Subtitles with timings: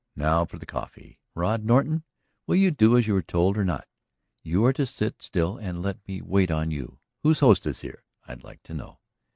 [0.15, 1.19] Now for the coffee....
[1.35, 2.03] Rod Norton,
[2.47, 3.87] will you do as you are told or not?
[4.41, 8.43] You are to sit still and let me wait on you; who's hostess here, I'd
[8.43, 8.97] like to know?"